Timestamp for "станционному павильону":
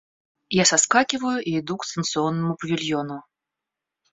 1.85-3.23